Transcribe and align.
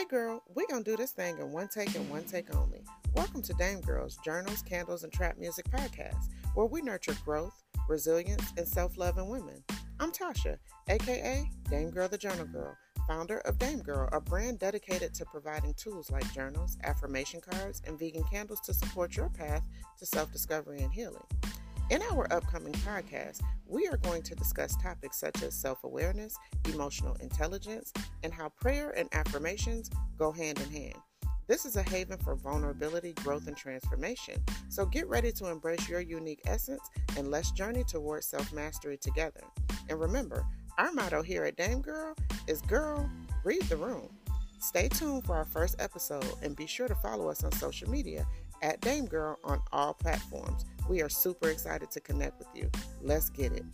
Hey 0.00 0.06
girl, 0.06 0.42
we 0.56 0.66
gonna 0.66 0.82
do 0.82 0.96
this 0.96 1.10
thing 1.10 1.36
in 1.40 1.52
one 1.52 1.68
take 1.68 1.94
and 1.94 2.08
one 2.08 2.24
take 2.24 2.56
only. 2.56 2.82
Welcome 3.14 3.42
to 3.42 3.52
Dame 3.52 3.82
Girls 3.82 4.18
Journals, 4.24 4.62
Candles, 4.62 5.04
and 5.04 5.12
Trap 5.12 5.36
Music 5.36 5.66
Podcast, 5.70 6.30
where 6.54 6.64
we 6.64 6.80
nurture 6.80 7.14
growth, 7.22 7.62
resilience, 7.86 8.50
and 8.56 8.66
self 8.66 8.96
love 8.96 9.18
in 9.18 9.28
women. 9.28 9.62
I'm 10.00 10.10
Tasha, 10.10 10.56
aka 10.88 11.44
Dame 11.68 11.90
Girl 11.90 12.08
the 12.08 12.16
Journal 12.16 12.46
Girl, 12.46 12.74
founder 13.06 13.40
of 13.40 13.58
Dame 13.58 13.80
Girl, 13.80 14.08
a 14.12 14.22
brand 14.22 14.58
dedicated 14.58 15.12
to 15.12 15.26
providing 15.26 15.74
tools 15.74 16.10
like 16.10 16.32
journals, 16.32 16.78
affirmation 16.84 17.42
cards, 17.42 17.82
and 17.86 17.98
vegan 17.98 18.24
candles 18.24 18.60
to 18.60 18.72
support 18.72 19.18
your 19.18 19.28
path 19.28 19.64
to 19.98 20.06
self 20.06 20.32
discovery 20.32 20.80
and 20.80 20.94
healing. 20.94 21.26
In 21.90 22.02
our 22.12 22.32
upcoming 22.32 22.72
podcast, 22.74 23.40
we 23.66 23.88
are 23.88 23.96
going 23.96 24.22
to 24.22 24.36
discuss 24.36 24.76
topics 24.76 25.18
such 25.18 25.42
as 25.42 25.56
self 25.56 25.82
awareness, 25.82 26.36
emotional 26.72 27.16
intelligence, 27.16 27.92
and 28.22 28.32
how 28.32 28.50
prayer 28.50 28.90
and 28.96 29.08
affirmations 29.10 29.90
go 30.16 30.30
hand 30.30 30.60
in 30.60 30.70
hand. 30.70 30.94
This 31.48 31.66
is 31.66 31.74
a 31.74 31.82
haven 31.82 32.16
for 32.18 32.36
vulnerability, 32.36 33.12
growth, 33.14 33.48
and 33.48 33.56
transformation. 33.56 34.36
So 34.68 34.86
get 34.86 35.08
ready 35.08 35.32
to 35.32 35.48
embrace 35.48 35.88
your 35.88 36.00
unique 36.00 36.42
essence 36.46 36.88
and 37.16 37.28
let's 37.28 37.50
journey 37.50 37.82
towards 37.82 38.26
self 38.26 38.52
mastery 38.52 38.96
together. 38.96 39.42
And 39.88 39.98
remember, 39.98 40.46
our 40.78 40.92
motto 40.92 41.22
here 41.22 41.44
at 41.44 41.56
Dame 41.56 41.82
Girl 41.82 42.14
is 42.46 42.62
Girl, 42.62 43.10
read 43.42 43.62
the 43.62 43.76
room. 43.76 44.08
Stay 44.60 44.88
tuned 44.88 45.24
for 45.24 45.34
our 45.34 45.44
first 45.44 45.74
episode 45.80 46.34
and 46.40 46.54
be 46.54 46.68
sure 46.68 46.86
to 46.86 46.94
follow 46.94 47.28
us 47.28 47.42
on 47.42 47.50
social 47.50 47.90
media 47.90 48.24
at 48.62 48.80
Dame 48.80 49.06
Girl 49.06 49.38
on 49.44 49.60
all 49.72 49.94
platforms. 49.94 50.64
We 50.88 51.02
are 51.02 51.08
super 51.08 51.48
excited 51.50 51.90
to 51.92 52.00
connect 52.00 52.38
with 52.38 52.48
you. 52.54 52.70
Let's 53.02 53.30
get 53.30 53.52
it. 53.52 53.64